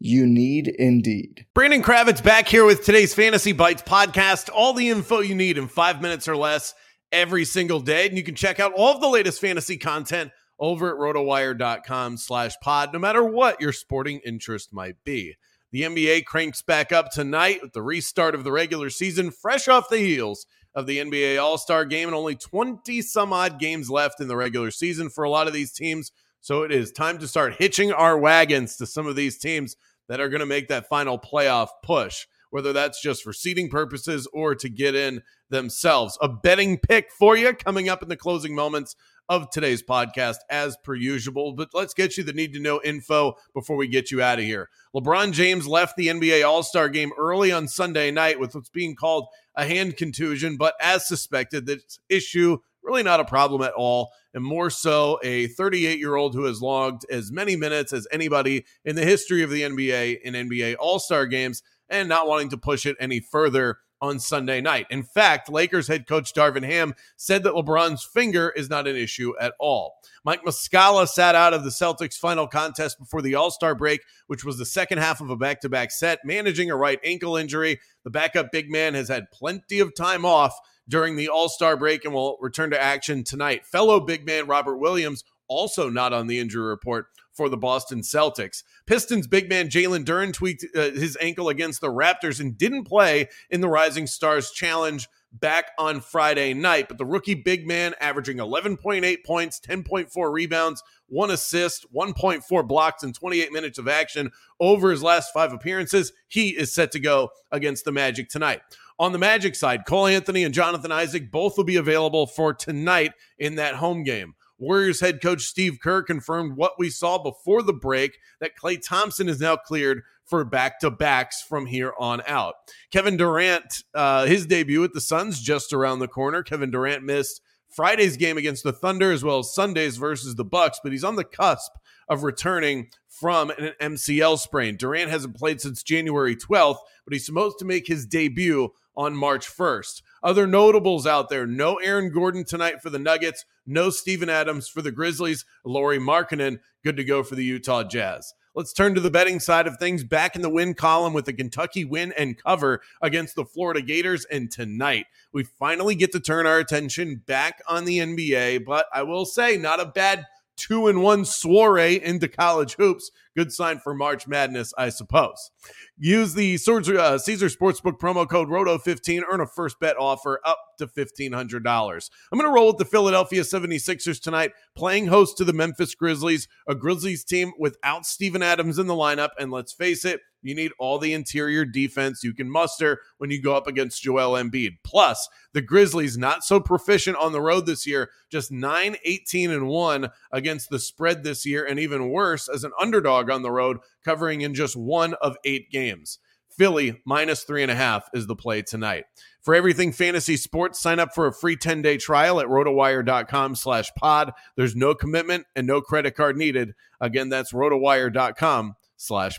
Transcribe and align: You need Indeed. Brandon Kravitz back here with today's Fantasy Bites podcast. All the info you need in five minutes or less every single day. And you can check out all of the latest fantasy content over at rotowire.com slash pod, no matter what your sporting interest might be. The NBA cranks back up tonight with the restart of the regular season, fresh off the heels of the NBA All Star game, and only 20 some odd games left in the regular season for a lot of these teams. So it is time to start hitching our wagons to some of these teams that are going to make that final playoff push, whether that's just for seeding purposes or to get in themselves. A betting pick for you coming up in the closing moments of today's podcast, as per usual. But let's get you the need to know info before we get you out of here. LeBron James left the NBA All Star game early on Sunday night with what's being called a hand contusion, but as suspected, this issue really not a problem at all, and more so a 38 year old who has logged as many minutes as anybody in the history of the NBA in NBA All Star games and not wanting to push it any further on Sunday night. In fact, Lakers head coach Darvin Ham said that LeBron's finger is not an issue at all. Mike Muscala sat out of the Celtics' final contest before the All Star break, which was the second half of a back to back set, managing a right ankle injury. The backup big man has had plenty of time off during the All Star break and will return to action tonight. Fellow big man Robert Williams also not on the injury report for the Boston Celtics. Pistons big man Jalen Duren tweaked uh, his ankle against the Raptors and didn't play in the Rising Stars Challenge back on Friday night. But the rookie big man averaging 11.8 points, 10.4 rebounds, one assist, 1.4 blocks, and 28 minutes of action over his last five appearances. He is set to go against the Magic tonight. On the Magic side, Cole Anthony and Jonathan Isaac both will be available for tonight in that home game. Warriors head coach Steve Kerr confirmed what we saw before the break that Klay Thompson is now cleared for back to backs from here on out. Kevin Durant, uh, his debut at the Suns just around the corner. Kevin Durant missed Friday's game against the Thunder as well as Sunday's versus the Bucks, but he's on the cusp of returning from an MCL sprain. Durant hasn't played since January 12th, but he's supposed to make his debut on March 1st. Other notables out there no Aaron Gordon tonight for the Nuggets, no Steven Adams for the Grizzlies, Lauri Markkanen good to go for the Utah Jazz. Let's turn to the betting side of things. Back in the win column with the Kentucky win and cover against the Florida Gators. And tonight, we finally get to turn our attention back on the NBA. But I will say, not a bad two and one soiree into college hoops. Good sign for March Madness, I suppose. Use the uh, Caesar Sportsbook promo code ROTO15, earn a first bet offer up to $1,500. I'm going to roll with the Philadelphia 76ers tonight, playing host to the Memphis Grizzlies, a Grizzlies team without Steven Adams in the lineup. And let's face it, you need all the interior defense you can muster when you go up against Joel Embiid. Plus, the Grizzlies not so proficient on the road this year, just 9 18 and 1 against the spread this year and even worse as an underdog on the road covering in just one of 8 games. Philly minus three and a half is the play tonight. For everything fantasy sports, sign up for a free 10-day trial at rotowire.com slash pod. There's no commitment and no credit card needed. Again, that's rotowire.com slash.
You 0.00 0.26
need 0.26 0.68
Indeed. 0.68 1.46
Brandon 1.54 1.82
Kravitz 1.82 2.22
back 2.22 2.48
here 2.48 2.64
with 2.64 2.84
today's 2.84 3.14
Fantasy 3.14 3.52
Bites 3.52 3.82
podcast. 3.82 4.50
All 4.52 4.72
the 4.72 4.88
info 4.90 5.20
you 5.20 5.34
need 5.34 5.56
in 5.56 5.68
five 5.68 6.02
minutes 6.02 6.28
or 6.28 6.36
less 6.36 6.74
every 7.12 7.44
single 7.44 7.80
day. 7.80 8.08
And 8.08 8.16
you 8.16 8.22
can 8.24 8.34
check 8.34 8.60
out 8.60 8.72
all 8.74 8.94
of 8.94 9.00
the 9.00 9.08
latest 9.08 9.40
fantasy 9.40 9.76
content 9.76 10.32
over 10.58 10.90
at 10.90 11.00
rotowire.com 11.00 12.16
slash 12.16 12.54
pod, 12.60 12.92
no 12.92 12.98
matter 12.98 13.24
what 13.24 13.60
your 13.60 13.72
sporting 13.72 14.20
interest 14.24 14.72
might 14.72 14.96
be. 15.04 15.36
The 15.72 15.82
NBA 15.82 16.24
cranks 16.26 16.62
back 16.62 16.92
up 16.92 17.10
tonight 17.10 17.60
with 17.62 17.72
the 17.72 17.82
restart 17.82 18.34
of 18.34 18.44
the 18.44 18.52
regular 18.52 18.90
season, 18.90 19.30
fresh 19.30 19.68
off 19.68 19.88
the 19.88 19.98
heels 19.98 20.46
of 20.74 20.86
the 20.86 20.98
NBA 20.98 21.40
All 21.42 21.58
Star 21.58 21.84
game, 21.84 22.08
and 22.08 22.14
only 22.14 22.36
20 22.36 23.00
some 23.02 23.32
odd 23.32 23.58
games 23.58 23.90
left 23.90 24.20
in 24.20 24.28
the 24.28 24.36
regular 24.36 24.70
season 24.70 25.08
for 25.08 25.24
a 25.24 25.30
lot 25.30 25.46
of 25.46 25.52
these 25.52 25.72
teams. 25.72 26.12
So 26.40 26.62
it 26.62 26.70
is 26.72 26.92
time 26.92 27.18
to 27.18 27.28
start 27.28 27.54
hitching 27.54 27.90
our 27.90 28.18
wagons 28.18 28.76
to 28.76 28.86
some 28.86 29.06
of 29.06 29.16
these 29.16 29.38
teams 29.38 29.76
that 30.08 30.20
are 30.20 30.28
going 30.28 30.40
to 30.40 30.46
make 30.46 30.68
that 30.68 30.88
final 30.88 31.18
playoff 31.18 31.68
push, 31.82 32.26
whether 32.50 32.72
that's 32.72 33.02
just 33.02 33.22
for 33.22 33.32
seeding 33.32 33.68
purposes 33.68 34.28
or 34.32 34.54
to 34.54 34.68
get 34.68 34.94
in 34.94 35.22
themselves. 35.50 36.18
A 36.20 36.28
betting 36.28 36.78
pick 36.78 37.10
for 37.10 37.36
you 37.36 37.52
coming 37.52 37.88
up 37.88 38.02
in 38.02 38.08
the 38.08 38.16
closing 38.16 38.54
moments 38.54 38.96
of 39.28 39.50
today's 39.50 39.82
podcast, 39.82 40.36
as 40.50 40.76
per 40.84 40.94
usual. 40.94 41.54
But 41.54 41.70
let's 41.72 41.94
get 41.94 42.16
you 42.16 42.24
the 42.24 42.32
need 42.32 42.52
to 42.54 42.60
know 42.60 42.80
info 42.84 43.34
before 43.54 43.76
we 43.76 43.88
get 43.88 44.10
you 44.10 44.22
out 44.22 44.38
of 44.38 44.44
here. 44.44 44.68
LeBron 44.94 45.32
James 45.32 45.66
left 45.66 45.96
the 45.96 46.08
NBA 46.08 46.46
All 46.46 46.62
Star 46.62 46.88
game 46.88 47.12
early 47.18 47.50
on 47.50 47.68
Sunday 47.68 48.10
night 48.10 48.38
with 48.38 48.54
what's 48.54 48.68
being 48.68 48.94
called 48.94 49.28
a 49.54 49.64
hand 49.64 49.96
contusion, 49.96 50.56
but 50.56 50.74
as 50.80 51.06
suspected, 51.06 51.66
this 51.66 51.98
issue 52.08 52.58
really 52.84 53.02
not 53.02 53.20
a 53.20 53.24
problem 53.24 53.62
at 53.62 53.72
all, 53.72 54.12
and 54.34 54.44
more 54.44 54.70
so 54.70 55.18
a 55.22 55.48
38 55.48 55.98
year 55.98 56.16
old 56.16 56.34
who 56.34 56.44
has 56.44 56.60
logged 56.60 57.06
as 57.10 57.32
many 57.32 57.56
minutes 57.56 57.92
as 57.92 58.06
anybody 58.12 58.64
in 58.84 58.96
the 58.96 59.04
history 59.04 59.42
of 59.42 59.50
the 59.50 59.62
NBA 59.62 60.20
in 60.22 60.34
NBA 60.34 60.76
All 60.78 60.98
Star 60.98 61.26
games 61.26 61.62
and 61.88 62.08
not 62.08 62.26
wanting 62.26 62.50
to 62.50 62.56
push 62.56 62.86
it 62.86 62.96
any 63.00 63.20
further 63.20 63.78
on 64.04 64.20
Sunday 64.20 64.60
night. 64.60 64.86
In 64.90 65.02
fact, 65.02 65.48
Lakers 65.48 65.88
head 65.88 66.06
coach 66.06 66.34
Darvin 66.34 66.64
Ham 66.64 66.94
said 67.16 67.42
that 67.42 67.54
LeBron's 67.54 68.04
finger 68.04 68.52
is 68.54 68.68
not 68.68 68.86
an 68.86 68.96
issue 68.96 69.32
at 69.40 69.54
all. 69.58 69.94
Mike 70.24 70.42
Muscala 70.44 71.08
sat 71.08 71.34
out 71.34 71.54
of 71.54 71.64
the 71.64 71.70
Celtics' 71.70 72.18
final 72.18 72.46
contest 72.46 72.98
before 72.98 73.22
the 73.22 73.34
All 73.34 73.50
Star 73.50 73.74
break, 73.74 74.02
which 74.26 74.44
was 74.44 74.58
the 74.58 74.66
second 74.66 74.98
half 74.98 75.20
of 75.20 75.30
a 75.30 75.36
back 75.36 75.60
to 75.62 75.70
back 75.70 75.90
set, 75.90 76.18
managing 76.24 76.70
a 76.70 76.76
right 76.76 77.00
ankle 77.02 77.36
injury. 77.36 77.80
The 78.04 78.10
backup 78.10 78.52
big 78.52 78.70
man 78.70 78.92
has 78.94 79.08
had 79.08 79.30
plenty 79.30 79.80
of 79.80 79.94
time 79.94 80.26
off 80.26 80.54
during 80.86 81.16
the 81.16 81.28
All 81.28 81.48
Star 81.48 81.76
break 81.76 82.04
and 82.04 82.12
will 82.12 82.36
return 82.40 82.70
to 82.70 82.82
action 82.82 83.24
tonight. 83.24 83.64
Fellow 83.64 84.00
big 84.00 84.26
man 84.26 84.46
Robert 84.46 84.76
Williams 84.76 85.24
also 85.48 85.88
not 85.88 86.12
on 86.12 86.26
the 86.26 86.38
injury 86.38 86.66
report 86.66 87.06
for 87.34 87.48
the 87.48 87.56
Boston 87.56 88.00
Celtics. 88.00 88.62
Pistons 88.86 89.26
big 89.26 89.48
man 89.48 89.68
Jalen 89.68 90.04
Duren 90.04 90.32
tweaked 90.32 90.64
uh, 90.74 90.90
his 90.90 91.18
ankle 91.20 91.48
against 91.48 91.80
the 91.80 91.88
Raptors 91.88 92.40
and 92.40 92.56
didn't 92.56 92.84
play 92.84 93.28
in 93.50 93.60
the 93.60 93.68
Rising 93.68 94.06
Stars 94.06 94.50
Challenge 94.50 95.08
back 95.32 95.72
on 95.78 96.00
Friday 96.00 96.54
night. 96.54 96.88
But 96.88 96.98
the 96.98 97.04
rookie 97.04 97.34
big 97.34 97.66
man 97.66 97.94
averaging 98.00 98.38
11.8 98.38 99.24
points, 99.24 99.60
10.4 99.60 100.32
rebounds, 100.32 100.82
one 101.08 101.30
assist, 101.30 101.92
1.4 101.92 102.68
blocks, 102.68 103.02
and 103.02 103.14
28 103.14 103.52
minutes 103.52 103.78
of 103.78 103.88
action 103.88 104.30
over 104.60 104.90
his 104.90 105.02
last 105.02 105.32
five 105.32 105.52
appearances. 105.52 106.12
He 106.28 106.50
is 106.50 106.72
set 106.72 106.92
to 106.92 107.00
go 107.00 107.30
against 107.50 107.84
the 107.84 107.92
Magic 107.92 108.28
tonight. 108.28 108.62
On 108.98 109.12
the 109.12 109.18
Magic 109.18 109.56
side, 109.56 109.86
Cole 109.86 110.06
Anthony 110.06 110.44
and 110.44 110.54
Jonathan 110.54 110.92
Isaac 110.92 111.32
both 111.32 111.56
will 111.56 111.64
be 111.64 111.76
available 111.76 112.28
for 112.28 112.54
tonight 112.54 113.12
in 113.38 113.56
that 113.56 113.74
home 113.74 114.04
game. 114.04 114.34
Warriors 114.58 115.00
head 115.00 115.20
coach 115.20 115.42
Steve 115.42 115.78
Kerr 115.82 116.02
confirmed 116.02 116.56
what 116.56 116.78
we 116.78 116.90
saw 116.90 117.18
before 117.18 117.62
the 117.62 117.72
break 117.72 118.18
that 118.40 118.56
Klay 118.56 118.80
Thompson 118.80 119.28
is 119.28 119.40
now 119.40 119.56
cleared 119.56 120.02
for 120.24 120.44
back 120.44 120.80
to 120.80 120.90
backs 120.90 121.42
from 121.42 121.66
here 121.66 121.92
on 121.98 122.22
out. 122.26 122.54
Kevin 122.90 123.16
Durant, 123.16 123.82
uh, 123.94 124.26
his 124.26 124.46
debut 124.46 124.84
at 124.84 124.92
the 124.92 125.00
Suns 125.00 125.40
just 125.40 125.72
around 125.72 125.98
the 125.98 126.08
corner. 126.08 126.42
Kevin 126.42 126.70
Durant 126.70 127.04
missed 127.04 127.40
Friday's 127.74 128.16
game 128.16 128.38
against 128.38 128.62
the 128.62 128.72
Thunder 128.72 129.10
as 129.10 129.24
well 129.24 129.40
as 129.40 129.54
Sunday's 129.54 129.96
versus 129.96 130.36
the 130.36 130.44
Bucks, 130.44 130.80
but 130.82 130.92
he's 130.92 131.04
on 131.04 131.16
the 131.16 131.24
cusp 131.24 131.72
of 132.08 132.22
returning 132.22 132.88
from 133.08 133.50
an 133.50 133.72
MCL 133.80 134.38
sprain. 134.38 134.76
Durant 134.76 135.10
hasn't 135.10 135.36
played 135.36 135.60
since 135.60 135.82
January 135.82 136.36
12th, 136.36 136.78
but 137.04 137.12
he's 137.12 137.26
supposed 137.26 137.58
to 137.58 137.64
make 137.64 137.86
his 137.86 138.06
debut 138.06 138.70
on 138.96 139.16
March 139.16 139.48
1st. 139.48 140.02
Other 140.22 140.46
notables 140.46 141.06
out 141.06 141.28
there 141.28 141.46
no 141.46 141.76
Aaron 141.76 142.12
Gordon 142.12 142.44
tonight 142.44 142.80
for 142.80 142.90
the 142.90 142.98
Nuggets, 142.98 143.44
no 143.66 143.90
Steven 143.90 144.30
Adams 144.30 144.68
for 144.68 144.82
the 144.82 144.92
Grizzlies, 144.92 145.44
Lauri 145.64 145.98
Markkanen 145.98 146.60
good 146.84 146.96
to 146.96 147.04
go 147.04 147.22
for 147.22 147.34
the 147.34 147.44
Utah 147.44 147.82
Jazz. 147.82 148.34
Let's 148.56 148.72
turn 148.72 148.94
to 148.94 149.00
the 149.00 149.10
betting 149.10 149.40
side 149.40 149.66
of 149.66 149.78
things. 149.78 150.04
Back 150.04 150.36
in 150.36 150.42
the 150.42 150.48
win 150.48 150.74
column 150.74 151.12
with 151.12 151.24
the 151.24 151.32
Kentucky 151.32 151.84
win 151.84 152.12
and 152.16 152.40
cover 152.40 152.80
against 153.02 153.34
the 153.34 153.44
Florida 153.44 153.82
Gators. 153.82 154.24
And 154.26 154.48
tonight, 154.48 155.06
we 155.32 155.42
finally 155.42 155.96
get 155.96 156.12
to 156.12 156.20
turn 156.20 156.46
our 156.46 156.60
attention 156.60 157.22
back 157.26 157.60
on 157.66 157.84
the 157.84 157.98
NBA. 157.98 158.64
But 158.64 158.86
I 158.94 159.02
will 159.02 159.24
say, 159.24 159.56
not 159.56 159.80
a 159.80 159.86
bad 159.86 160.26
two 160.56 160.86
and 160.86 161.02
one 161.02 161.24
soiree 161.24 162.00
into 162.00 162.28
college 162.28 162.74
hoops. 162.74 163.10
Good 163.36 163.52
sign 163.52 163.80
for 163.80 163.94
March 163.94 164.28
Madness, 164.28 164.72
I 164.78 164.90
suppose. 164.90 165.50
Use 165.98 166.34
the 166.34 166.54
uh, 166.54 167.18
Caesar 167.18 167.48
Sportsbook 167.48 167.98
promo 167.98 168.28
code 168.28 168.48
ROTO15, 168.48 169.22
earn 169.28 169.40
a 169.40 169.46
first 169.46 169.80
bet 169.80 169.96
offer 169.98 170.40
up 170.44 170.58
to 170.78 170.86
$1,500. 170.86 172.10
I'm 172.32 172.38
going 172.38 172.48
to 172.48 172.54
roll 172.54 172.68
with 172.68 172.78
the 172.78 172.84
Philadelphia 172.84 173.42
76ers 173.42 174.20
tonight, 174.20 174.52
playing 174.76 175.06
host 175.06 175.36
to 175.38 175.44
the 175.44 175.52
Memphis 175.52 175.94
Grizzlies, 175.94 176.46
a 176.68 176.74
Grizzlies 176.74 177.24
team 177.24 177.52
without 177.58 178.06
Steven 178.06 178.42
Adams 178.42 178.78
in 178.78 178.86
the 178.86 178.94
lineup. 178.94 179.30
And 179.38 179.50
let's 179.50 179.72
face 179.72 180.04
it, 180.04 180.20
you 180.44 180.54
need 180.54 180.72
all 180.78 180.98
the 180.98 181.14
interior 181.14 181.64
defense 181.64 182.22
you 182.22 182.34
can 182.34 182.50
muster 182.50 183.00
when 183.16 183.30
you 183.30 183.40
go 183.40 183.56
up 183.56 183.66
against 183.66 184.02
Joel 184.02 184.32
Embiid. 184.32 184.76
Plus, 184.84 185.26
the 185.54 185.62
Grizzlies 185.62 186.18
not 186.18 186.44
so 186.44 186.60
proficient 186.60 187.16
on 187.16 187.32
the 187.32 187.40
road 187.40 187.64
this 187.64 187.86
year, 187.86 188.10
just 188.30 188.52
9 188.52 188.96
18 189.04 189.50
and 189.50 189.66
1 189.66 190.10
against 190.32 190.68
the 190.68 190.78
spread 190.78 191.24
this 191.24 191.46
year 191.46 191.64
and 191.64 191.80
even 191.80 192.10
worse 192.10 192.48
as 192.48 192.62
an 192.62 192.72
underdog 192.78 193.23
on 193.30 193.42
the 193.42 193.50
road 193.50 193.78
covering 194.04 194.40
in 194.40 194.54
just 194.54 194.76
one 194.76 195.14
of 195.14 195.36
8 195.44 195.70
games. 195.70 196.18
Philly 196.56 197.02
minus 197.04 197.42
three 197.42 197.62
and 197.62 197.70
a 197.70 197.74
half 197.74 198.08
is 198.14 198.26
the 198.26 198.36
play 198.36 198.62
tonight. 198.62 199.04
For 199.42 199.54
everything 199.54 199.92
fantasy 199.92 200.36
sports, 200.36 200.80
sign 200.80 200.98
up 200.98 201.14
for 201.14 201.26
a 201.26 201.32
free 201.32 201.56
10-day 201.56 201.98
trial 201.98 202.40
at 202.40 202.46
rotowire.com 202.46 203.56
slash 203.56 203.90
pod. 203.98 204.32
There's 204.56 204.76
no 204.76 204.94
commitment 204.94 205.46
and 205.56 205.66
no 205.66 205.80
credit 205.80 206.14
card 206.14 206.36
needed. 206.36 206.72
Again, 207.00 207.28
that's 207.28 207.52
rotowire.com 207.52 208.74
slash. 208.96 209.38